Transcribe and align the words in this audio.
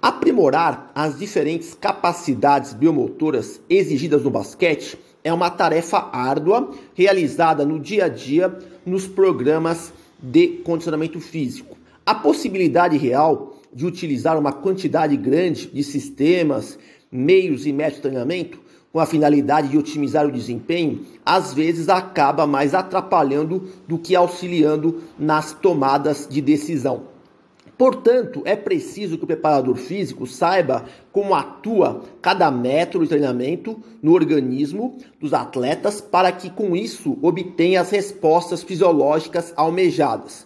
Aprimorar 0.00 0.92
as 0.94 1.18
diferentes 1.18 1.74
capacidades 1.74 2.72
biomotoras 2.72 3.60
exigidas 3.68 4.22
no 4.22 4.30
basquete 4.30 4.96
é 5.24 5.32
uma 5.32 5.50
tarefa 5.50 6.08
árdua 6.12 6.70
realizada 6.94 7.66
no 7.66 7.80
dia 7.80 8.04
a 8.04 8.08
dia 8.08 8.56
nos 8.86 9.08
programas 9.08 9.92
de 10.22 10.60
condicionamento 10.62 11.18
físico. 11.18 11.76
A 12.06 12.14
possibilidade 12.14 12.96
real 12.96 13.56
de 13.74 13.86
utilizar 13.86 14.38
uma 14.38 14.52
quantidade 14.52 15.16
grande 15.16 15.66
de 15.66 15.82
sistemas, 15.82 16.78
meios 17.10 17.66
e 17.66 17.72
métodos 17.72 17.96
de 17.96 18.02
treinamento 18.02 18.60
com 18.92 19.00
a 19.00 19.06
finalidade 19.06 19.66
de 19.66 19.76
otimizar 19.76 20.24
o 20.24 20.32
desempenho, 20.32 21.04
às 21.26 21.52
vezes 21.52 21.88
acaba 21.88 22.46
mais 22.46 22.72
atrapalhando 22.72 23.68
do 23.88 23.98
que 23.98 24.14
auxiliando 24.14 25.02
nas 25.18 25.52
tomadas 25.52 26.28
de 26.30 26.40
decisão. 26.40 27.07
Portanto, 27.78 28.42
é 28.44 28.56
preciso 28.56 29.16
que 29.16 29.22
o 29.22 29.26
preparador 29.26 29.76
físico 29.76 30.26
saiba 30.26 30.84
como 31.12 31.32
atua 31.32 32.02
cada 32.20 32.50
método 32.50 33.04
de 33.04 33.10
treinamento 33.10 33.80
no 34.02 34.14
organismo 34.14 34.98
dos 35.20 35.32
atletas 35.32 36.00
para 36.00 36.32
que 36.32 36.50
com 36.50 36.74
isso 36.74 37.16
obtenha 37.22 37.80
as 37.80 37.90
respostas 37.90 38.64
fisiológicas 38.64 39.52
almejadas. 39.56 40.44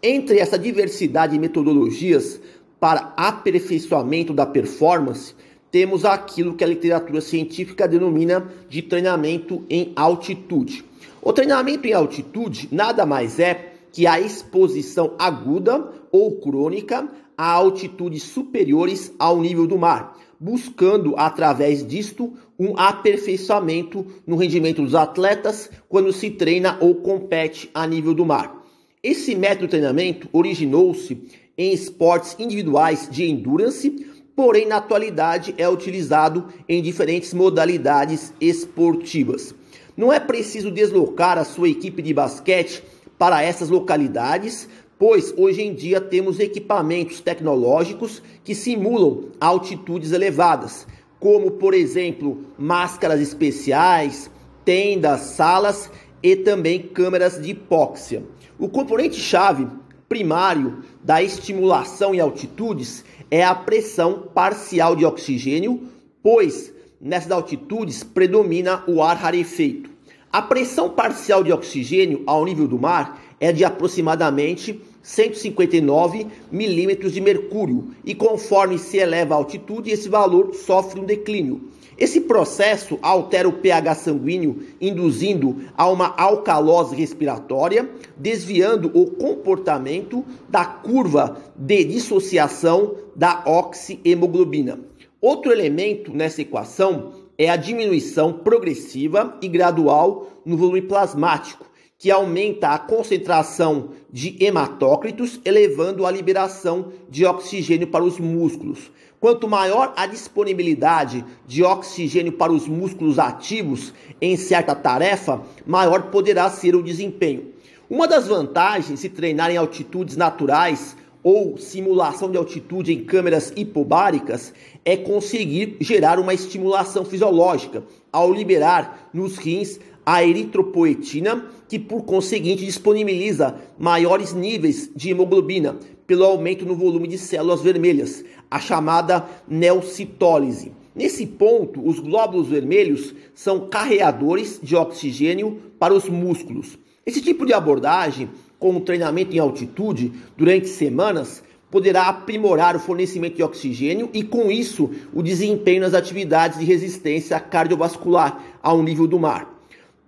Entre 0.00 0.38
essa 0.38 0.56
diversidade 0.56 1.32
de 1.32 1.40
metodologias 1.40 2.40
para 2.78 3.12
aperfeiçoamento 3.16 4.32
da 4.32 4.46
performance, 4.46 5.34
temos 5.72 6.04
aquilo 6.04 6.54
que 6.54 6.62
a 6.62 6.68
literatura 6.68 7.20
científica 7.20 7.88
denomina 7.88 8.48
de 8.68 8.80
treinamento 8.80 9.64
em 9.68 9.92
altitude. 9.96 10.84
O 11.20 11.32
treinamento 11.32 11.88
em 11.88 11.92
altitude 11.92 12.68
nada 12.70 13.04
mais 13.04 13.40
é 13.40 13.72
que 13.92 14.06
a 14.06 14.20
exposição 14.20 15.14
aguda 15.18 15.99
ou 16.12 16.40
crônica 16.40 17.08
a 17.36 17.52
altitudes 17.52 18.22
superiores 18.22 19.12
ao 19.18 19.40
nível 19.40 19.66
do 19.66 19.78
mar, 19.78 20.18
buscando 20.38 21.14
através 21.16 21.86
disto 21.86 22.32
um 22.58 22.76
aperfeiçoamento 22.76 24.06
no 24.26 24.36
rendimento 24.36 24.82
dos 24.82 24.94
atletas 24.94 25.70
quando 25.88 26.12
se 26.12 26.30
treina 26.30 26.76
ou 26.80 26.96
compete 26.96 27.70
a 27.72 27.86
nível 27.86 28.12
do 28.12 28.26
mar. 28.26 28.60
Esse 29.02 29.34
método 29.34 29.64
de 29.64 29.70
treinamento 29.70 30.28
originou-se 30.32 31.22
em 31.56 31.72
esportes 31.72 32.36
individuais 32.38 33.08
de 33.10 33.24
endurance, 33.24 33.90
porém 34.36 34.66
na 34.66 34.76
atualidade 34.76 35.54
é 35.56 35.68
utilizado 35.68 36.48
em 36.68 36.82
diferentes 36.82 37.32
modalidades 37.32 38.32
esportivas. 38.40 39.54
Não 39.96 40.12
é 40.12 40.20
preciso 40.20 40.70
deslocar 40.70 41.38
a 41.38 41.44
sua 41.44 41.68
equipe 41.68 42.02
de 42.02 42.12
basquete 42.12 42.82
para 43.18 43.42
essas 43.42 43.68
localidades, 43.68 44.66
pois 45.00 45.32
hoje 45.34 45.62
em 45.62 45.72
dia 45.72 45.98
temos 45.98 46.38
equipamentos 46.38 47.20
tecnológicos 47.20 48.22
que 48.44 48.54
simulam 48.54 49.30
altitudes 49.40 50.12
elevadas, 50.12 50.86
como 51.18 51.52
por 51.52 51.72
exemplo 51.72 52.44
máscaras 52.58 53.18
especiais, 53.18 54.30
tendas, 54.62 55.22
salas 55.22 55.90
e 56.22 56.36
também 56.36 56.82
câmeras 56.82 57.40
de 57.40 57.52
hipóxia. 57.52 58.22
O 58.58 58.68
componente 58.68 59.18
chave 59.18 59.66
primário 60.06 60.84
da 61.02 61.22
estimulação 61.22 62.14
em 62.14 62.20
altitudes 62.20 63.02
é 63.30 63.42
a 63.42 63.54
pressão 63.54 64.28
parcial 64.34 64.94
de 64.94 65.06
oxigênio, 65.06 65.88
pois 66.22 66.74
nessas 67.00 67.32
altitudes 67.32 68.04
predomina 68.04 68.84
o 68.86 69.02
ar 69.02 69.16
rarefeito. 69.16 69.88
A 70.30 70.42
pressão 70.42 70.90
parcial 70.90 71.42
de 71.42 71.50
oxigênio 71.50 72.22
ao 72.26 72.44
nível 72.44 72.68
do 72.68 72.78
mar 72.78 73.18
é 73.40 73.50
de 73.50 73.64
aproximadamente 73.64 74.78
159 75.02 76.26
milímetros 76.50 77.12
de 77.12 77.20
mercúrio 77.20 77.88
e 78.04 78.14
conforme 78.14 78.78
se 78.78 78.98
eleva 78.98 79.34
a 79.34 79.38
altitude, 79.38 79.90
esse 79.90 80.08
valor 80.08 80.54
sofre 80.54 81.00
um 81.00 81.04
declínio. 81.04 81.70
Esse 82.00 82.22
processo 82.22 82.98
altera 83.02 83.46
o 83.46 83.52
pH 83.52 83.94
sanguíneo, 83.96 84.62
induzindo 84.80 85.56
a 85.76 85.86
uma 85.86 86.14
alcalose 86.16 86.96
respiratória, 86.96 87.90
desviando 88.16 88.90
o 88.94 89.10
comportamento 89.10 90.24
da 90.48 90.64
curva 90.64 91.36
de 91.54 91.84
dissociação 91.84 92.94
da 93.14 93.42
oxihemoglobina. 93.44 94.80
Outro 95.20 95.52
elemento 95.52 96.10
nessa 96.14 96.40
equação 96.40 97.12
é 97.36 97.50
a 97.50 97.56
diminuição 97.56 98.32
progressiva 98.32 99.36
e 99.42 99.48
gradual 99.48 100.28
no 100.44 100.56
volume 100.56 100.80
plasmático, 100.80 101.66
que 102.00 102.10
aumenta 102.10 102.70
a 102.70 102.78
concentração 102.78 103.90
de 104.10 104.34
hematócritos, 104.42 105.38
elevando 105.44 106.06
a 106.06 106.10
liberação 106.10 106.94
de 107.10 107.26
oxigênio 107.26 107.86
para 107.88 108.02
os 108.02 108.18
músculos. 108.18 108.90
Quanto 109.20 109.46
maior 109.46 109.92
a 109.94 110.06
disponibilidade 110.06 111.22
de 111.46 111.62
oxigênio 111.62 112.32
para 112.32 112.50
os 112.50 112.66
músculos 112.66 113.18
ativos 113.18 113.92
em 114.18 114.34
certa 114.34 114.74
tarefa, 114.74 115.42
maior 115.66 116.04
poderá 116.04 116.48
ser 116.48 116.74
o 116.74 116.82
desempenho. 116.82 117.52
Uma 117.88 118.08
das 118.08 118.26
vantagens 118.26 119.02
de 119.02 119.10
treinar 119.10 119.50
em 119.50 119.58
altitudes 119.58 120.16
naturais 120.16 120.96
ou 121.22 121.58
simulação 121.58 122.30
de 122.30 122.38
altitude 122.38 122.94
em 122.94 123.04
câmeras 123.04 123.52
hipobáricas 123.54 124.54
é 124.86 124.96
conseguir 124.96 125.76
gerar 125.80 126.18
uma 126.18 126.32
estimulação 126.32 127.04
fisiológica 127.04 127.84
ao 128.10 128.32
liberar 128.32 129.10
nos 129.12 129.36
rins 129.36 129.78
a 130.04 130.24
eritropoetina, 130.24 131.46
que 131.68 131.78
por 131.78 132.02
conseguinte 132.02 132.64
disponibiliza 132.64 133.54
maiores 133.78 134.32
níveis 134.32 134.90
de 134.94 135.10
hemoglobina 135.10 135.76
pelo 136.06 136.24
aumento 136.24 136.66
no 136.66 136.74
volume 136.74 137.06
de 137.06 137.18
células 137.18 137.62
vermelhas, 137.62 138.24
a 138.50 138.58
chamada 138.58 139.28
neocitólise. 139.46 140.72
Nesse 140.94 141.24
ponto, 141.26 141.86
os 141.86 142.00
glóbulos 142.00 142.48
vermelhos 142.48 143.14
são 143.32 143.68
carreadores 143.68 144.58
de 144.62 144.74
oxigênio 144.74 145.58
para 145.78 145.94
os 145.94 146.08
músculos. 146.08 146.76
Esse 147.06 147.20
tipo 147.22 147.46
de 147.46 147.52
abordagem 147.52 148.28
com 148.60 148.76
o 148.76 148.80
treinamento 148.80 149.34
em 149.34 149.38
altitude 149.38 150.12
durante 150.36 150.68
semanas, 150.68 151.42
poderá 151.70 152.08
aprimorar 152.08 152.76
o 152.76 152.80
fornecimento 152.80 153.36
de 153.36 153.42
oxigênio 153.42 154.10
e, 154.12 154.22
com 154.22 154.50
isso, 154.50 154.90
o 155.14 155.22
desempenho 155.22 155.80
nas 155.80 155.94
atividades 155.94 156.58
de 156.58 156.64
resistência 156.64 157.40
cardiovascular 157.40 158.44
ao 158.62 158.82
nível 158.82 159.06
do 159.06 159.18
mar. 159.18 159.49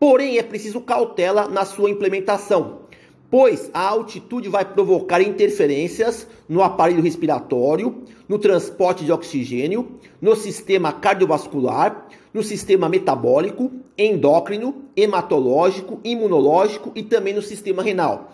Porém, 0.02 0.36
é 0.36 0.42
preciso 0.42 0.80
cautela 0.80 1.46
na 1.46 1.64
sua 1.64 1.88
implementação, 1.88 2.80
pois 3.30 3.70
a 3.72 3.86
altitude 3.86 4.48
vai 4.48 4.64
provocar 4.64 5.22
interferências 5.22 6.26
no 6.48 6.60
aparelho 6.60 7.00
respiratório, 7.00 8.02
no 8.28 8.36
transporte 8.36 9.04
de 9.04 9.12
oxigênio, 9.12 10.00
no 10.20 10.34
sistema 10.34 10.92
cardiovascular, 10.92 12.08
no 12.34 12.42
sistema 12.42 12.88
metabólico, 12.88 13.70
endócrino, 13.96 14.86
hematológico, 14.96 16.00
imunológico 16.02 16.90
e 16.96 17.04
também 17.04 17.34
no 17.34 17.40
sistema 17.40 17.80
renal. 17.80 18.32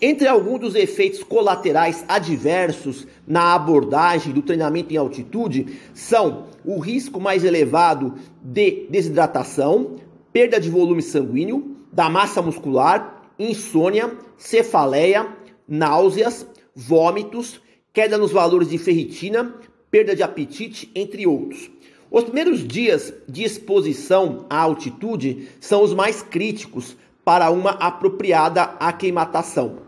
Entre 0.00 0.28
alguns 0.28 0.60
dos 0.60 0.74
efeitos 0.76 1.24
colaterais 1.24 2.04
adversos 2.06 3.08
na 3.26 3.56
abordagem 3.56 4.32
do 4.32 4.42
treinamento 4.42 4.94
em 4.94 4.96
altitude 4.96 5.80
são 5.92 6.44
o 6.64 6.78
risco 6.78 7.20
mais 7.20 7.42
elevado 7.42 8.14
de 8.40 8.86
desidratação, 8.88 9.96
perda 10.38 10.60
de 10.60 10.70
volume 10.70 11.02
sanguíneo, 11.02 11.76
da 11.92 12.08
massa 12.08 12.40
muscular, 12.40 13.24
insônia, 13.36 14.16
cefaleia, 14.36 15.26
náuseas, 15.66 16.46
vômitos, 16.76 17.60
queda 17.92 18.16
nos 18.16 18.30
valores 18.30 18.68
de 18.68 18.78
ferritina, 18.78 19.52
perda 19.90 20.14
de 20.14 20.22
apetite, 20.22 20.92
entre 20.94 21.26
outros. 21.26 21.68
Os 22.08 22.22
primeiros 22.22 22.64
dias 22.64 23.12
de 23.28 23.42
exposição 23.42 24.46
à 24.48 24.60
altitude 24.60 25.48
são 25.58 25.82
os 25.82 25.92
mais 25.92 26.22
críticos 26.22 26.96
para 27.24 27.50
uma 27.50 27.70
apropriada 27.70 28.62
aclimatação. 28.78 29.78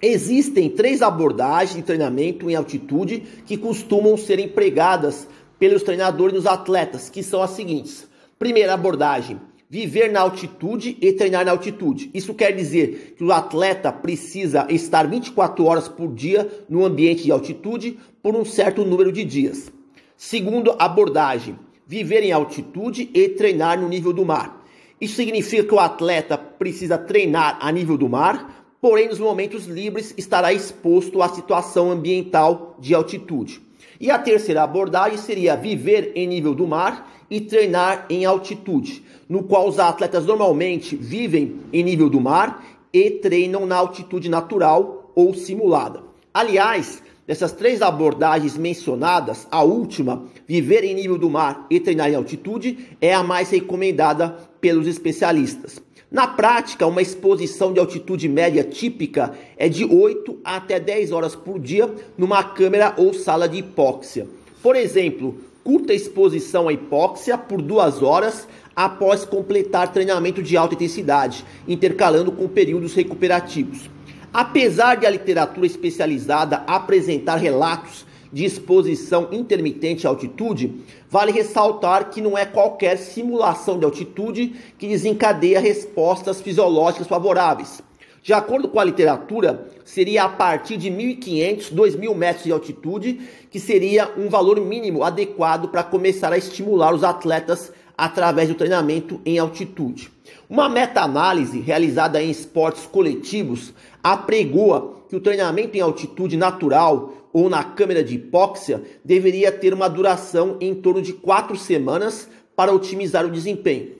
Existem 0.00 0.70
três 0.70 1.02
abordagens 1.02 1.74
de 1.74 1.82
treinamento 1.82 2.48
em 2.48 2.54
altitude 2.54 3.24
que 3.44 3.56
costumam 3.56 4.16
ser 4.16 4.38
empregadas 4.38 5.26
pelos 5.58 5.82
treinadores 5.82 6.36
nos 6.36 6.46
atletas, 6.46 7.10
que 7.10 7.20
são 7.20 7.42
as 7.42 7.50
seguintes. 7.50 8.06
Primeira 8.38 8.74
abordagem, 8.74 9.40
viver 9.68 10.10
na 10.10 10.20
altitude 10.20 10.96
e 11.00 11.12
treinar 11.12 11.44
na 11.44 11.50
altitude. 11.50 12.10
Isso 12.14 12.32
quer 12.34 12.52
dizer 12.52 13.14
que 13.16 13.24
o 13.24 13.32
atleta 13.32 13.92
precisa 13.92 14.66
estar 14.70 15.06
24 15.06 15.64
horas 15.64 15.88
por 15.88 16.12
dia 16.14 16.48
no 16.68 16.84
ambiente 16.84 17.24
de 17.24 17.32
altitude 17.32 17.98
por 18.22 18.34
um 18.34 18.44
certo 18.44 18.84
número 18.84 19.12
de 19.12 19.24
dias. 19.24 19.70
Segundo 20.16 20.74
abordagem, 20.78 21.58
viver 21.86 22.22
em 22.22 22.32
altitude 22.32 23.10
e 23.12 23.28
treinar 23.28 23.80
no 23.80 23.88
nível 23.88 24.12
do 24.12 24.24
mar. 24.24 24.64
Isso 25.00 25.16
significa 25.16 25.62
que 25.62 25.74
o 25.74 25.78
atleta 25.78 26.36
precisa 26.36 26.98
treinar 26.98 27.58
a 27.60 27.70
nível 27.70 27.96
do 27.96 28.08
mar, 28.08 28.67
porém 28.80 29.08
nos 29.08 29.18
momentos 29.18 29.66
livres 29.66 30.14
estará 30.16 30.52
exposto 30.52 31.22
à 31.22 31.28
situação 31.28 31.90
ambiental 31.90 32.76
de 32.78 32.94
altitude. 32.94 33.60
E 34.00 34.10
a 34.10 34.18
terceira 34.18 34.62
abordagem 34.62 35.18
seria 35.18 35.56
viver 35.56 36.12
em 36.14 36.26
nível 36.26 36.54
do 36.54 36.66
mar 36.66 37.10
e 37.30 37.40
treinar 37.40 38.06
em 38.08 38.24
altitude, 38.24 39.02
no 39.28 39.42
qual 39.42 39.68
os 39.68 39.78
atletas 39.78 40.24
normalmente 40.24 40.96
vivem 40.96 41.60
em 41.72 41.82
nível 41.82 42.08
do 42.08 42.20
mar 42.20 42.64
e 42.92 43.10
treinam 43.10 43.66
na 43.66 43.76
altitude 43.76 44.28
natural 44.28 45.12
ou 45.14 45.34
simulada. 45.34 46.02
Aliás, 46.32 47.02
dessas 47.26 47.52
três 47.52 47.82
abordagens 47.82 48.56
mencionadas, 48.56 49.46
a 49.50 49.62
última, 49.62 50.24
viver 50.46 50.84
em 50.84 50.94
nível 50.94 51.18
do 51.18 51.28
mar 51.28 51.66
e 51.68 51.80
treinar 51.80 52.08
em 52.08 52.14
altitude, 52.14 52.96
é 53.00 53.12
a 53.12 53.22
mais 53.22 53.50
recomendada 53.50 54.38
pelos 54.60 54.86
especialistas. 54.86 55.80
Na 56.10 56.26
prática, 56.26 56.86
uma 56.86 57.02
exposição 57.02 57.72
de 57.72 57.78
altitude 57.78 58.28
média 58.28 58.64
típica 58.64 59.34
é 59.58 59.68
de 59.68 59.84
8 59.84 60.38
até 60.42 60.80
10 60.80 61.12
horas 61.12 61.36
por 61.36 61.58
dia 61.58 61.92
numa 62.16 62.42
câmera 62.42 62.94
ou 62.96 63.12
sala 63.12 63.46
de 63.46 63.58
hipóxia. 63.58 64.26
Por 64.62 64.74
exemplo, 64.74 65.38
curta 65.62 65.92
exposição 65.92 66.66
à 66.66 66.72
hipóxia 66.72 67.36
por 67.36 67.60
duas 67.60 68.02
horas 68.02 68.48
após 68.74 69.24
completar 69.26 69.92
treinamento 69.92 70.42
de 70.42 70.56
alta 70.56 70.74
intensidade, 70.74 71.44
intercalando 71.66 72.32
com 72.32 72.48
períodos 72.48 72.94
recuperativos. 72.94 73.90
Apesar 74.32 74.94
de 74.94 75.04
a 75.04 75.10
literatura 75.10 75.66
especializada 75.66 76.64
apresentar 76.66 77.36
relatos 77.36 78.06
de 78.32 78.44
exposição 78.44 79.28
intermitente 79.32 80.06
à 80.06 80.10
altitude, 80.10 80.82
vale 81.08 81.32
ressaltar 81.32 82.10
que 82.10 82.20
não 82.20 82.36
é 82.36 82.44
qualquer 82.44 82.96
simulação 82.98 83.78
de 83.78 83.84
altitude 83.84 84.54
que 84.78 84.88
desencadeia 84.88 85.60
respostas 85.60 86.40
fisiológicas 86.40 87.06
favoráveis. 87.06 87.82
De 88.22 88.32
acordo 88.32 88.68
com 88.68 88.78
a 88.78 88.84
literatura, 88.84 89.68
seria 89.84 90.24
a 90.24 90.28
partir 90.28 90.76
de 90.76 90.90
1.500, 90.90 91.72
2.000 91.72 92.14
metros 92.14 92.44
de 92.44 92.52
altitude 92.52 93.20
que 93.50 93.58
seria 93.58 94.10
um 94.18 94.28
valor 94.28 94.60
mínimo 94.60 95.02
adequado 95.02 95.68
para 95.68 95.82
começar 95.82 96.32
a 96.32 96.38
estimular 96.38 96.94
os 96.94 97.04
atletas 97.04 97.72
através 97.96 98.48
do 98.48 98.54
treinamento 98.54 99.20
em 99.24 99.38
altitude. 99.38 100.10
Uma 100.48 100.68
meta-análise 100.68 101.58
realizada 101.60 102.22
em 102.22 102.30
esportes 102.30 102.86
coletivos 102.86 103.72
apregoa 104.02 104.98
que 105.08 105.16
o 105.16 105.20
treinamento 105.20 105.76
em 105.76 105.80
altitude 105.80 106.36
natural 106.36 107.14
ou 107.32 107.48
na 107.48 107.62
câmera 107.62 108.02
de 108.02 108.14
hipóxia 108.14 108.82
deveria 109.04 109.52
ter 109.52 109.74
uma 109.74 109.88
duração 109.88 110.56
em 110.60 110.74
torno 110.74 111.02
de 111.02 111.12
quatro 111.12 111.56
semanas 111.56 112.28
para 112.56 112.72
otimizar 112.72 113.24
o 113.24 113.30
desempenho. 113.30 113.92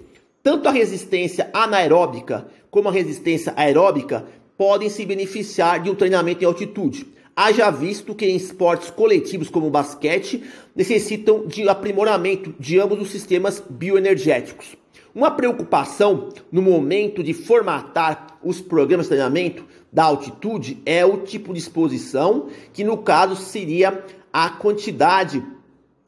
Tanto 0.43 0.69
a 0.69 0.73
resistência 0.73 1.51
anaeróbica 1.53 2.49
como 2.71 2.89
a 2.89 2.93
resistência 2.93 3.53
aeróbica 3.57 4.27
podem 4.57 4.91
se 4.91 5.05
beneficiar 5.07 5.81
de 5.81 5.91
um 5.91 5.95
treinamento 5.95 6.43
em 6.43 6.47
altitude. 6.47 7.07
Haja 7.37 7.71
visto 7.71 8.17
que 8.17 8.27
em 8.27 8.35
esportes 8.35 8.91
coletivos 8.91 9.49
como 9.49 9.69
o 9.69 9.71
basquete 9.71 10.43
necessitam 10.75 11.47
de 11.47 11.69
aprimoramento 11.69 12.53
de 12.59 12.81
ambos 12.81 13.01
os 13.01 13.11
sistemas 13.11 13.63
bioenergéticos. 13.71 14.77
Uma 15.15 15.31
preocupação 15.31 16.31
no 16.51 16.61
momento 16.61 17.23
de 17.23 17.33
formatar 17.33 18.39
os 18.43 18.61
programas 18.61 19.07
de 19.07 19.11
treinamento 19.11 19.65
da 19.93 20.05
altitude 20.05 20.83
é 20.85 21.05
o 21.05 21.19
tipo 21.19 21.53
de 21.53 21.59
exposição, 21.59 22.49
que 22.73 22.85
no 22.85 22.99
caso 22.99 23.37
seria 23.37 24.05
a 24.33 24.51
quantidade, 24.51 25.43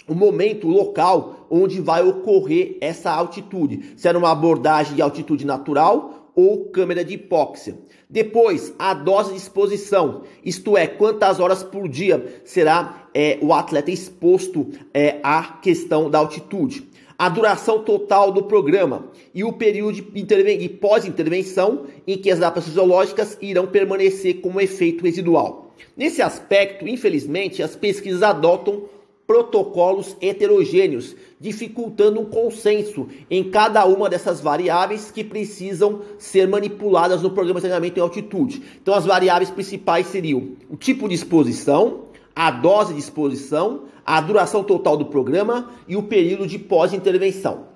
o 0.06 0.14
momento, 0.14 0.66
o 0.68 0.70
local 0.70 1.46
onde 1.50 1.80
vai 1.80 2.02
ocorrer 2.02 2.76
essa 2.80 3.10
altitude. 3.10 3.94
Se 3.96 4.06
era 4.06 4.18
uma 4.18 4.30
abordagem 4.30 4.94
de 4.94 5.02
altitude 5.02 5.44
natural 5.44 6.32
ou 6.34 6.66
câmera 6.66 7.04
de 7.04 7.14
hipóxia. 7.14 7.78
Depois, 8.08 8.72
a 8.78 8.94
dose 8.94 9.32
de 9.32 9.36
exposição, 9.36 10.22
isto 10.44 10.76
é, 10.76 10.86
quantas 10.86 11.38
horas 11.38 11.62
por 11.62 11.88
dia 11.88 12.40
será 12.44 13.08
é, 13.14 13.38
o 13.40 13.52
atleta 13.52 13.90
exposto 13.90 14.68
é, 14.92 15.20
à 15.22 15.42
questão 15.60 16.10
da 16.10 16.18
altitude 16.18 16.89
a 17.20 17.28
duração 17.28 17.80
total 17.80 18.32
do 18.32 18.44
programa 18.44 19.04
e 19.34 19.44
o 19.44 19.52
período 19.52 20.00
de 20.00 20.68
pós-intervenção 20.70 21.84
em 22.06 22.16
que 22.16 22.30
as 22.30 22.38
etapas 22.38 22.64
fisiológicas 22.64 23.36
irão 23.42 23.66
permanecer 23.66 24.40
como 24.40 24.58
efeito 24.58 25.04
residual. 25.04 25.74
Nesse 25.94 26.22
aspecto, 26.22 26.88
infelizmente, 26.88 27.62
as 27.62 27.76
pesquisas 27.76 28.22
adotam 28.22 28.84
protocolos 29.26 30.16
heterogêneos, 30.18 31.14
dificultando 31.38 32.22
um 32.22 32.24
consenso 32.24 33.06
em 33.30 33.50
cada 33.50 33.84
uma 33.84 34.08
dessas 34.08 34.40
variáveis 34.40 35.10
que 35.10 35.22
precisam 35.22 36.00
ser 36.18 36.48
manipuladas 36.48 37.20
no 37.20 37.32
programa 37.32 37.60
de 37.60 37.66
treinamento 37.66 37.98
em 37.98 38.02
altitude. 38.02 38.62
Então, 38.80 38.94
as 38.94 39.04
variáveis 39.04 39.50
principais 39.50 40.06
seriam 40.06 40.52
o 40.70 40.76
tipo 40.76 41.06
de 41.06 41.16
exposição, 41.16 42.06
a 42.34 42.50
dose 42.50 42.94
de 42.94 43.00
exposição, 43.00 43.82
a 44.04 44.20
duração 44.20 44.64
total 44.64 44.96
do 44.96 45.06
programa 45.06 45.70
e 45.86 45.96
o 45.96 46.02
período 46.02 46.46
de 46.46 46.58
pós-intervenção. 46.58 47.68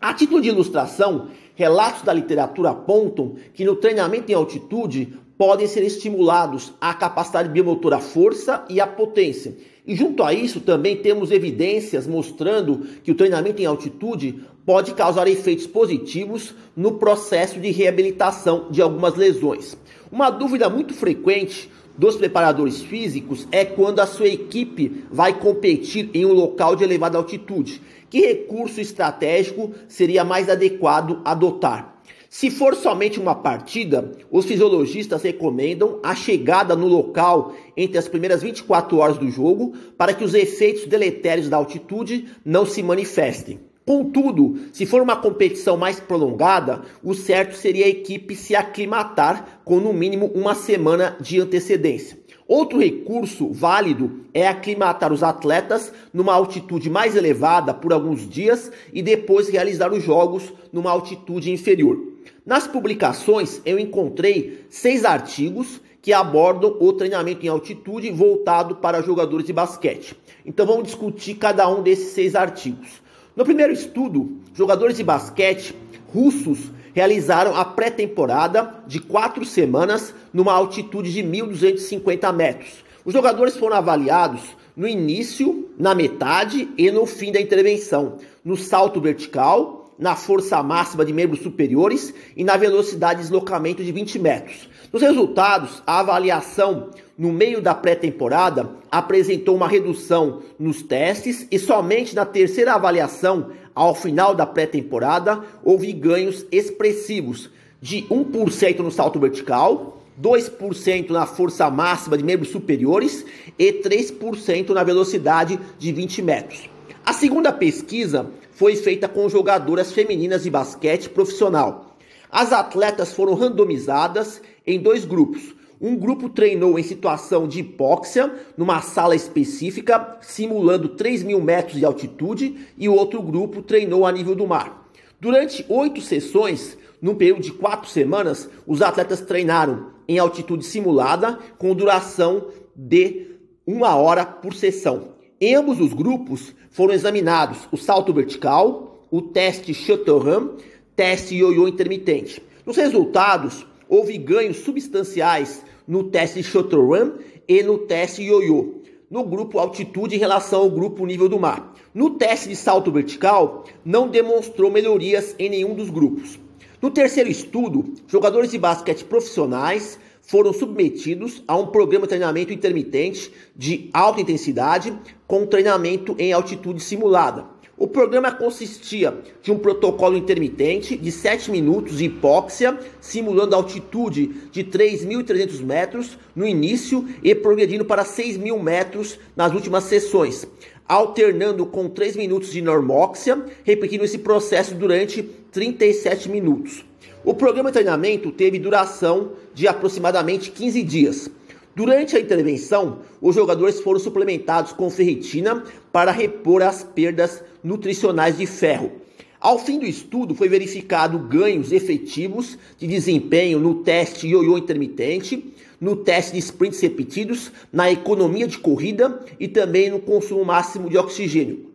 A 0.00 0.14
título 0.14 0.40
de 0.40 0.48
ilustração, 0.48 1.28
relatos 1.54 2.02
da 2.02 2.12
literatura 2.12 2.70
apontam 2.70 3.34
que 3.52 3.64
no 3.64 3.74
treinamento 3.74 4.30
em 4.30 4.34
altitude 4.34 5.18
podem 5.36 5.66
ser 5.66 5.82
estimulados 5.84 6.72
a 6.80 6.92
capacidade 6.94 7.48
biomotora, 7.48 7.96
a 7.96 8.00
força 8.00 8.64
e 8.68 8.80
a 8.80 8.86
potência. 8.86 9.56
E 9.86 9.96
junto 9.96 10.22
a 10.22 10.34
isso 10.34 10.60
também 10.60 10.96
temos 10.96 11.30
evidências 11.30 12.06
mostrando 12.06 12.86
que 13.02 13.10
o 13.10 13.14
treinamento 13.14 13.62
em 13.62 13.64
altitude 13.64 14.40
pode 14.66 14.92
causar 14.92 15.26
efeitos 15.26 15.66
positivos 15.66 16.54
no 16.76 16.92
processo 16.92 17.58
de 17.58 17.70
reabilitação 17.70 18.66
de 18.70 18.82
algumas 18.82 19.14
lesões. 19.14 19.78
Uma 20.12 20.28
dúvida 20.28 20.68
muito 20.68 20.92
frequente 20.92 21.70
dos 21.98 22.16
preparadores 22.16 22.80
físicos 22.80 23.48
é 23.50 23.64
quando 23.64 23.98
a 23.98 24.06
sua 24.06 24.28
equipe 24.28 25.04
vai 25.10 25.38
competir 25.38 26.08
em 26.14 26.24
um 26.24 26.32
local 26.32 26.76
de 26.76 26.84
elevada 26.84 27.18
altitude. 27.18 27.82
Que 28.08 28.20
recurso 28.20 28.80
estratégico 28.80 29.72
seria 29.88 30.24
mais 30.24 30.48
adequado 30.48 31.20
adotar? 31.24 31.98
Se 32.30 32.50
for 32.50 32.76
somente 32.76 33.18
uma 33.18 33.34
partida, 33.34 34.12
os 34.30 34.44
fisiologistas 34.44 35.22
recomendam 35.22 35.98
a 36.02 36.14
chegada 36.14 36.76
no 36.76 36.86
local 36.86 37.54
entre 37.76 37.98
as 37.98 38.06
primeiras 38.06 38.42
24 38.42 38.96
horas 38.98 39.18
do 39.18 39.30
jogo 39.30 39.72
para 39.96 40.12
que 40.12 40.22
os 40.22 40.34
efeitos 40.34 40.86
deletérios 40.86 41.48
da 41.48 41.56
altitude 41.56 42.28
não 42.44 42.64
se 42.64 42.82
manifestem. 42.82 43.67
Contudo, 43.88 44.68
se 44.70 44.84
for 44.84 45.00
uma 45.00 45.16
competição 45.16 45.74
mais 45.74 45.98
prolongada, 45.98 46.82
o 47.02 47.14
certo 47.14 47.56
seria 47.56 47.86
a 47.86 47.88
equipe 47.88 48.36
se 48.36 48.54
aclimatar 48.54 49.62
com 49.64 49.80
no 49.80 49.94
mínimo 49.94 50.30
uma 50.34 50.54
semana 50.54 51.16
de 51.18 51.40
antecedência. 51.40 52.18
Outro 52.46 52.78
recurso 52.78 53.50
válido 53.50 54.26
é 54.34 54.46
aclimatar 54.46 55.10
os 55.10 55.22
atletas 55.22 55.90
numa 56.12 56.34
altitude 56.34 56.90
mais 56.90 57.16
elevada 57.16 57.72
por 57.72 57.94
alguns 57.94 58.28
dias 58.28 58.70
e 58.92 59.00
depois 59.00 59.48
realizar 59.48 59.90
os 59.90 60.04
jogos 60.04 60.52
numa 60.70 60.90
altitude 60.90 61.50
inferior. 61.50 61.98
Nas 62.44 62.66
publicações 62.66 63.62
eu 63.64 63.78
encontrei 63.78 64.66
seis 64.68 65.02
artigos 65.02 65.80
que 66.02 66.12
abordam 66.12 66.76
o 66.78 66.92
treinamento 66.92 67.46
em 67.46 67.48
altitude 67.48 68.10
voltado 68.10 68.76
para 68.76 69.00
jogadores 69.00 69.46
de 69.46 69.52
basquete. 69.54 70.14
Então 70.44 70.66
vamos 70.66 70.84
discutir 70.84 71.36
cada 71.36 71.66
um 71.70 71.82
desses 71.82 72.08
seis 72.08 72.34
artigos. 72.34 73.07
No 73.38 73.44
primeiro 73.44 73.72
estudo, 73.72 74.32
jogadores 74.52 74.96
de 74.96 75.04
basquete 75.04 75.72
russos 76.12 76.72
realizaram 76.92 77.54
a 77.54 77.64
pré-temporada 77.64 78.82
de 78.84 78.98
quatro 78.98 79.44
semanas 79.44 80.12
numa 80.34 80.52
altitude 80.52 81.12
de 81.12 81.22
1.250 81.22 82.34
metros. 82.34 82.84
Os 83.04 83.12
jogadores 83.12 83.56
foram 83.56 83.76
avaliados 83.76 84.40
no 84.76 84.88
início, 84.88 85.70
na 85.78 85.94
metade 85.94 86.68
e 86.76 86.90
no 86.90 87.06
fim 87.06 87.30
da 87.30 87.40
intervenção, 87.40 88.18
no 88.44 88.56
salto 88.56 89.00
vertical, 89.00 89.94
na 89.96 90.16
força 90.16 90.60
máxima 90.60 91.04
de 91.04 91.12
membros 91.12 91.40
superiores 91.40 92.12
e 92.36 92.42
na 92.42 92.56
velocidade 92.56 93.20
de 93.20 93.26
deslocamento 93.26 93.84
de 93.84 93.92
20 93.92 94.18
metros. 94.18 94.68
Nos 94.90 95.02
resultados, 95.02 95.82
a 95.86 96.00
avaliação 96.00 96.88
no 97.16 97.30
meio 97.30 97.60
da 97.60 97.74
pré-temporada 97.74 98.70
apresentou 98.90 99.54
uma 99.54 99.68
redução 99.68 100.40
nos 100.58 100.82
testes 100.82 101.46
e 101.50 101.58
somente 101.58 102.14
na 102.14 102.24
terceira 102.24 102.72
avaliação, 102.72 103.50
ao 103.74 103.94
final 103.94 104.34
da 104.34 104.46
pré-temporada, 104.46 105.42
houve 105.62 105.92
ganhos 105.92 106.46
expressivos 106.50 107.50
de 107.82 108.02
1% 108.04 108.78
no 108.78 108.90
salto 108.90 109.20
vertical, 109.20 110.02
2% 110.20 111.10
na 111.10 111.26
força 111.26 111.70
máxima 111.70 112.16
de 112.16 112.24
membros 112.24 112.50
superiores 112.50 113.26
e 113.58 113.72
3% 113.72 114.70
na 114.70 114.82
velocidade 114.82 115.60
de 115.78 115.92
20 115.92 116.22
metros. 116.22 116.70
A 117.04 117.12
segunda 117.12 117.52
pesquisa 117.52 118.30
foi 118.52 118.74
feita 118.74 119.06
com 119.06 119.28
jogadoras 119.28 119.92
femininas 119.92 120.44
de 120.44 120.50
basquete 120.50 121.10
profissional. 121.10 121.96
As 122.30 122.52
atletas 122.52 123.14
foram 123.14 123.34
randomizadas 123.34 124.42
em 124.68 124.78
dois 124.78 125.06
grupos. 125.06 125.54
Um 125.80 125.96
grupo 125.96 126.28
treinou 126.28 126.78
em 126.78 126.82
situação 126.82 127.48
de 127.48 127.60
hipóxia, 127.60 128.30
numa 128.56 128.82
sala 128.82 129.16
específica, 129.16 130.18
simulando 130.20 130.90
3 130.90 131.22
mil 131.22 131.40
metros 131.40 131.78
de 131.78 131.84
altitude, 131.86 132.54
e 132.76 132.88
o 132.88 132.94
outro 132.94 133.22
grupo 133.22 133.62
treinou 133.62 134.04
a 134.04 134.12
nível 134.12 134.34
do 134.34 134.46
mar. 134.46 134.90
Durante 135.18 135.64
oito 135.68 136.02
sessões, 136.02 136.76
num 137.00 137.14
período 137.14 137.42
de 137.42 137.52
quatro 137.52 137.88
semanas, 137.88 138.50
os 138.66 138.82
atletas 138.82 139.22
treinaram 139.22 139.92
em 140.06 140.18
altitude 140.18 140.66
simulada 140.66 141.38
com 141.56 141.74
duração 141.74 142.48
de 142.76 143.28
uma 143.66 143.96
hora 143.96 144.26
por 144.26 144.54
sessão. 144.54 145.14
Em 145.40 145.54
ambos 145.54 145.80
os 145.80 145.94
grupos 145.94 146.54
foram 146.70 146.92
examinados 146.92 147.68
o 147.72 147.76
salto 147.76 148.12
vertical, 148.12 149.06
o 149.10 149.22
teste 149.22 149.72
run, 150.08 150.56
teste 150.94 151.36
ioiô 151.36 151.68
intermitente. 151.68 152.42
Nos 152.66 152.76
resultados, 152.76 153.66
houve 153.88 154.16
ganhos 154.18 154.58
substanciais 154.58 155.62
no 155.86 156.04
teste 156.04 156.42
shuttle 156.42 156.86
run 156.86 157.12
e 157.46 157.62
no 157.62 157.78
teste 157.78 158.22
ioiô, 158.22 158.74
no 159.10 159.24
grupo 159.24 159.58
altitude 159.58 160.16
em 160.16 160.18
relação 160.18 160.60
ao 160.60 160.70
grupo 160.70 161.06
nível 161.06 161.28
do 161.28 161.38
mar. 161.38 161.74
No 161.94 162.10
teste 162.10 162.48
de 162.48 162.56
salto 162.56 162.92
vertical, 162.92 163.64
não 163.84 164.08
demonstrou 164.08 164.70
melhorias 164.70 165.34
em 165.38 165.48
nenhum 165.48 165.74
dos 165.74 165.88
grupos. 165.88 166.38
No 166.80 166.90
terceiro 166.90 167.30
estudo, 167.30 167.94
jogadores 168.06 168.50
de 168.50 168.58
basquete 168.58 169.04
profissionais 169.04 169.98
foram 170.20 170.52
submetidos 170.52 171.42
a 171.48 171.56
um 171.56 171.68
programa 171.68 172.02
de 172.02 172.10
treinamento 172.10 172.52
intermitente 172.52 173.32
de 173.56 173.88
alta 173.94 174.20
intensidade 174.20 174.96
com 175.26 175.46
treinamento 175.46 176.14
em 176.18 176.32
altitude 176.32 176.80
simulada. 176.80 177.46
O 177.78 177.86
programa 177.86 178.32
consistia 178.32 179.16
de 179.40 179.52
um 179.52 179.58
protocolo 179.58 180.16
intermitente 180.16 180.96
de 180.96 181.12
7 181.12 181.48
minutos 181.48 181.98
de 181.98 182.06
hipóxia, 182.06 182.76
simulando 183.00 183.54
altitude 183.54 184.48
de 184.50 184.64
3.300 184.64 185.62
metros 185.62 186.18
no 186.34 186.44
início 186.44 187.08
e 187.22 187.32
progredindo 187.36 187.84
para 187.84 188.04
6.000 188.04 188.60
metros 188.60 189.20
nas 189.36 189.52
últimas 189.54 189.84
sessões, 189.84 190.44
alternando 190.88 191.64
com 191.66 191.88
3 191.88 192.16
minutos 192.16 192.50
de 192.50 192.60
normóxia, 192.60 193.44
repetindo 193.62 194.04
esse 194.04 194.18
processo 194.18 194.74
durante 194.74 195.22
37 195.52 196.28
minutos. 196.28 196.84
O 197.24 197.32
programa 197.32 197.70
de 197.70 197.74
treinamento 197.74 198.32
teve 198.32 198.58
duração 198.58 199.34
de 199.54 199.68
aproximadamente 199.68 200.50
15 200.50 200.82
dias. 200.82 201.30
Durante 201.78 202.16
a 202.16 202.20
intervenção, 202.20 203.02
os 203.20 203.36
jogadores 203.36 203.78
foram 203.78 204.00
suplementados 204.00 204.72
com 204.72 204.90
ferritina 204.90 205.62
para 205.92 206.10
repor 206.10 206.60
as 206.60 206.82
perdas 206.82 207.40
nutricionais 207.62 208.36
de 208.36 208.46
ferro. 208.46 208.90
Ao 209.38 209.60
fim 209.60 209.78
do 209.78 209.86
estudo, 209.86 210.34
foi 210.34 210.48
verificado 210.48 211.16
ganhos 211.20 211.70
efetivos 211.70 212.58
de 212.76 212.88
desempenho 212.88 213.60
no 213.60 213.76
teste 213.84 214.26
ioiô 214.26 214.58
intermitente, 214.58 215.54
no 215.80 215.94
teste 215.94 216.32
de 216.32 216.38
sprints 216.38 216.80
repetidos, 216.80 217.52
na 217.72 217.88
economia 217.88 218.48
de 218.48 218.58
corrida 218.58 219.24
e 219.38 219.46
também 219.46 219.88
no 219.88 220.00
consumo 220.00 220.44
máximo 220.44 220.90
de 220.90 220.98
oxigênio. 220.98 221.70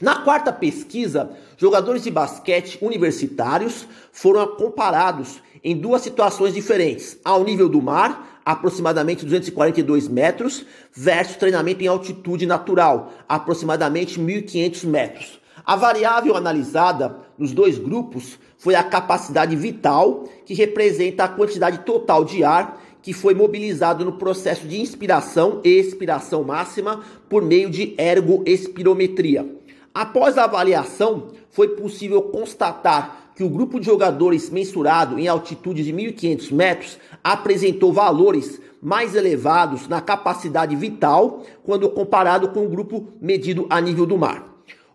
Na 0.00 0.20
quarta 0.20 0.50
pesquisa, 0.50 1.30
jogadores 1.58 2.02
de 2.02 2.10
basquete 2.10 2.78
universitários 2.80 3.86
foram 4.10 4.56
comparados 4.56 5.42
em 5.62 5.76
duas 5.76 6.00
situações 6.00 6.54
diferentes: 6.54 7.18
ao 7.22 7.44
nível 7.44 7.68
do 7.68 7.82
mar, 7.82 8.31
aproximadamente 8.44 9.24
242 9.24 10.08
metros, 10.08 10.64
versus 10.92 11.36
treinamento 11.36 11.82
em 11.82 11.86
altitude 11.86 12.46
natural, 12.46 13.12
aproximadamente 13.28 14.20
1.500 14.20 14.84
metros. 14.84 15.40
A 15.64 15.76
variável 15.76 16.36
analisada 16.36 17.16
nos 17.38 17.52
dois 17.52 17.78
grupos 17.78 18.38
foi 18.58 18.74
a 18.74 18.82
capacidade 18.82 19.54
vital, 19.54 20.24
que 20.44 20.54
representa 20.54 21.24
a 21.24 21.28
quantidade 21.28 21.78
total 21.78 22.24
de 22.24 22.42
ar 22.42 22.80
que 23.02 23.12
foi 23.12 23.34
mobilizado 23.34 24.04
no 24.04 24.12
processo 24.12 24.66
de 24.66 24.80
inspiração 24.80 25.60
e 25.64 25.70
expiração 25.70 26.44
máxima 26.44 27.02
por 27.28 27.42
meio 27.42 27.68
de 27.68 27.94
ergoespirometria. 27.98 29.56
Após 29.92 30.38
a 30.38 30.44
avaliação, 30.44 31.32
foi 31.50 31.68
possível 31.68 32.22
constatar 32.22 33.21
que 33.34 33.44
o 33.44 33.48
grupo 33.48 33.80
de 33.80 33.86
jogadores 33.86 34.50
mensurado 34.50 35.18
em 35.18 35.28
altitude 35.28 35.82
de 35.82 35.92
1.500 35.92 36.52
metros 36.52 36.98
apresentou 37.22 37.92
valores 37.92 38.60
mais 38.82 39.14
elevados 39.14 39.86
na 39.86 40.00
capacidade 40.00 40.74
vital 40.74 41.44
quando 41.64 41.88
comparado 41.88 42.48
com 42.48 42.64
o 42.64 42.68
grupo 42.68 43.12
medido 43.20 43.66
a 43.70 43.80
nível 43.80 44.04
do 44.04 44.18
mar. 44.18 44.52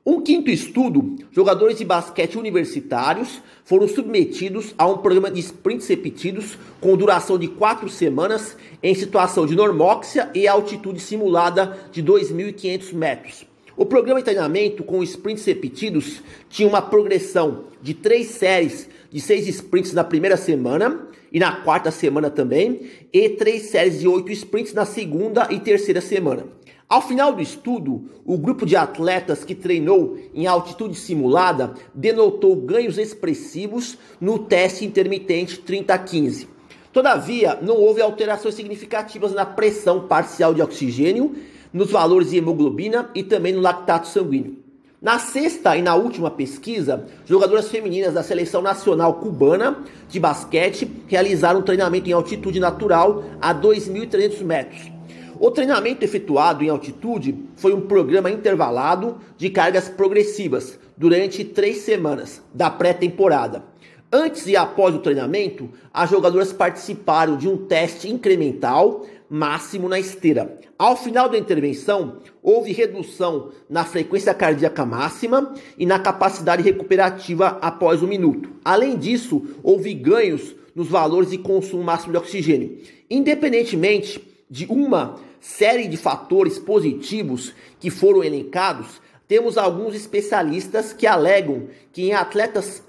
Um 0.10 0.22
quinto 0.22 0.50
estudo, 0.50 1.18
jogadores 1.32 1.78
de 1.78 1.84
basquete 1.84 2.38
universitários 2.38 3.42
foram 3.66 3.90
submetidos 3.90 4.74
a 4.78 4.88
um 4.88 5.00
programa 5.00 5.30
de 5.30 5.42
sprints 5.42 5.86
repetidos 5.88 6.58
com 6.80 6.96
duração 6.96 7.38
de 7.38 7.50
quatro 7.50 7.90
semanas 7.90 8.56
em 8.82 8.96
situação 8.96 9.46
de 9.46 9.54
normóxia 9.54 10.30
e 10.34 10.48
altitude 10.48 11.02
simulada 11.02 11.78
de 11.92 12.02
2.500 12.02 12.94
metros. 12.94 13.57
O 13.78 13.86
programa 13.86 14.20
de 14.20 14.26
treinamento 14.26 14.84
com 14.84 15.04
sprints 15.04 15.46
repetidos 15.46 16.24
tinha 16.50 16.68
uma 16.68 16.82
progressão 16.82 17.66
de 17.80 17.94
três 17.94 18.30
séries 18.30 18.90
de 19.12 19.22
seis 19.22 19.48
sprints 19.48 19.94
na 19.94 20.04
primeira 20.04 20.36
semana 20.36 21.08
e 21.32 21.40
na 21.40 21.58
quarta 21.58 21.92
semana 21.92 22.32
também, 22.32 22.90
e 23.14 23.30
três 23.30 23.68
séries 23.70 24.00
de 24.00 24.08
oito 24.08 24.32
sprints 24.32 24.74
na 24.74 24.84
segunda 24.84 25.48
e 25.52 25.60
terceira 25.60 26.02
semana. 26.02 26.48
Ao 26.90 27.04
final 27.04 27.34
do 27.34 27.42
estudo, 27.42 28.10
o 28.26 28.36
grupo 28.36 28.66
de 28.66 28.76
atletas 28.76 29.44
que 29.44 29.54
treinou 29.54 30.18
em 30.34 30.48
altitude 30.48 30.96
simulada 30.96 31.76
denotou 31.94 32.56
ganhos 32.56 32.98
expressivos 32.98 33.96
no 34.20 34.40
teste 34.40 34.86
intermitente 34.86 35.62
30-15. 35.62 36.48
Todavia, 36.92 37.60
não 37.62 37.76
houve 37.76 38.02
alterações 38.02 38.56
significativas 38.56 39.34
na 39.34 39.46
pressão 39.46 40.08
parcial 40.08 40.52
de 40.52 40.64
oxigênio 40.64 41.36
nos 41.78 41.92
valores 41.92 42.32
de 42.32 42.38
hemoglobina 42.38 43.10
e 43.14 43.24
também 43.24 43.54
no 43.54 43.62
lactato 43.62 44.08
sanguíneo. 44.08 44.58
Na 45.00 45.20
sexta 45.20 45.78
e 45.78 45.82
na 45.84 45.94
última 45.94 46.32
pesquisa, 46.32 47.06
jogadoras 47.24 47.70
femininas 47.70 48.16
da 48.16 48.24
seleção 48.24 48.64
nacional 48.64 49.14
cubana 49.14 49.78
de 50.10 50.20
basquete 50.20 50.92
realizaram 51.06 51.60
um 51.60 51.64
treinamento 51.64 52.10
em 52.10 52.14
altitude 52.14 52.60
natural 52.60 53.24
a 53.40 53.54
2.300 53.54 54.44
metros. 54.44 54.92
O 55.40 55.52
treinamento 55.52 56.04
efetuado 56.04 56.64
em 56.64 56.70
altitude 56.70 57.46
foi 57.58 57.74
um 57.74 57.82
programa 57.82 58.32
intervalado 58.32 59.18
de 59.38 59.52
cargas 59.52 59.88
progressivas 59.88 60.80
durante 60.98 61.46
três 61.46 61.78
semanas 61.78 62.42
da 62.52 62.72
pré-temporada. 62.72 63.64
Antes 64.12 64.48
e 64.48 64.56
após 64.56 64.96
o 64.96 65.00
treinamento, 65.00 65.70
as 65.94 66.10
jogadoras 66.10 66.54
participaram 66.54 67.36
de 67.36 67.48
um 67.50 67.58
teste 67.58 68.10
incremental 68.10 69.06
máximo 69.30 69.90
na 69.90 70.00
esteira. 70.00 70.58
Ao 70.80 70.96
final 70.96 71.28
da 71.28 71.38
intervenção, 71.38 72.20
houve 72.42 72.72
redução 72.72 73.52
na 73.70 73.84
frequência 73.84 74.34
cardíaca 74.34 74.86
máxima 74.86 75.54
e 75.78 75.86
na 75.86 76.00
capacidade 76.00 76.64
recuperativa 76.64 77.58
após 77.62 78.02
um 78.02 78.08
minuto. 78.08 78.50
Além 78.64 78.98
disso, 78.98 79.46
houve 79.62 79.94
ganhos 79.94 80.56
nos 80.74 80.88
valores 80.88 81.32
de 81.32 81.38
consumo 81.38 81.84
máximo 81.84 82.14
de 82.14 82.18
oxigênio. 82.18 82.78
Independentemente 83.10 84.26
de 84.50 84.66
uma 84.70 85.20
série 85.42 85.90
de 85.90 85.98
fatores 85.98 86.58
positivos 86.58 87.54
que 87.78 87.90
foram 87.90 88.24
elencados, 88.24 89.02
temos 89.28 89.58
alguns 89.58 89.94
especialistas 89.94 90.94
que 90.94 91.06
alegam 91.06 91.68
que 91.92 92.04
em 92.04 92.14
atletas 92.14 92.82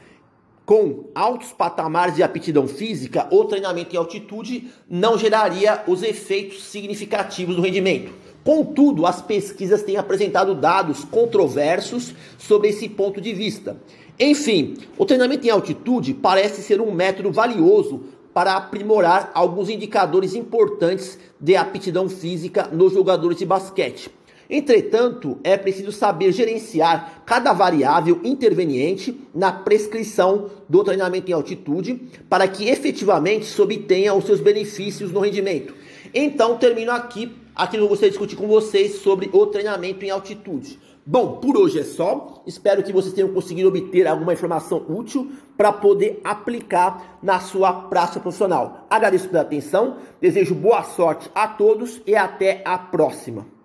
com 0.68 1.04
altos 1.14 1.50
patamares 1.50 2.16
de 2.16 2.22
aptidão 2.22 2.68
física, 2.68 3.26
o 3.30 3.42
treinamento 3.46 3.94
em 3.94 3.98
altitude 3.98 4.68
não 4.86 5.16
geraria 5.16 5.82
os 5.86 6.02
efeitos 6.02 6.62
significativos 6.62 7.56
do 7.56 7.62
rendimento. 7.62 8.12
Contudo, 8.44 9.06
as 9.06 9.22
pesquisas 9.22 9.82
têm 9.82 9.96
apresentado 9.96 10.54
dados 10.54 11.06
controversos 11.06 12.12
sobre 12.36 12.68
esse 12.68 12.86
ponto 12.86 13.18
de 13.18 13.32
vista. 13.32 13.78
Enfim, 14.20 14.76
o 14.98 15.06
treinamento 15.06 15.46
em 15.46 15.50
altitude 15.50 16.12
parece 16.12 16.60
ser 16.60 16.82
um 16.82 16.92
método 16.92 17.32
valioso 17.32 18.02
para 18.34 18.54
aprimorar 18.54 19.30
alguns 19.32 19.70
indicadores 19.70 20.34
importantes 20.34 21.18
de 21.40 21.56
aptidão 21.56 22.10
física 22.10 22.68
nos 22.70 22.92
jogadores 22.92 23.38
de 23.38 23.46
basquete. 23.46 24.17
Entretanto, 24.50 25.38
é 25.44 25.56
preciso 25.56 25.92
saber 25.92 26.32
gerenciar 26.32 27.22
cada 27.26 27.52
variável 27.52 28.20
interveniente 28.24 29.20
na 29.34 29.52
prescrição 29.52 30.50
do 30.68 30.82
treinamento 30.82 31.30
em 31.30 31.34
altitude 31.34 32.00
para 32.30 32.48
que 32.48 32.68
efetivamente 32.68 33.44
se 33.44 33.60
obtenha 33.60 34.14
os 34.14 34.24
seus 34.24 34.40
benefícios 34.40 35.12
no 35.12 35.20
rendimento. 35.20 35.74
Então, 36.14 36.56
termino 36.56 36.90
aqui 36.90 37.30
aquilo 37.54 37.82
que 37.82 37.86
eu 37.86 37.88
gostaria 37.88 38.10
de 38.10 38.16
discutir 38.16 38.36
com 38.36 38.48
vocês 38.48 39.00
sobre 39.00 39.28
o 39.32 39.46
treinamento 39.46 40.04
em 40.04 40.10
altitude. 40.10 40.78
Bom, 41.04 41.36
por 41.36 41.56
hoje 41.56 41.80
é 41.80 41.84
só. 41.84 42.42
Espero 42.46 42.82
que 42.82 42.92
vocês 42.92 43.14
tenham 43.14 43.32
conseguido 43.32 43.68
obter 43.68 44.06
alguma 44.06 44.32
informação 44.32 44.84
útil 44.88 45.30
para 45.56 45.72
poder 45.72 46.20
aplicar 46.22 47.18
na 47.22 47.40
sua 47.40 47.72
prática 47.72 48.20
profissional. 48.20 48.86
Agradeço 48.88 49.28
pela 49.28 49.42
atenção, 49.42 49.96
desejo 50.20 50.54
boa 50.54 50.82
sorte 50.82 51.30
a 51.34 51.48
todos 51.48 52.00
e 52.06 52.14
até 52.14 52.62
a 52.64 52.78
próxima. 52.78 53.57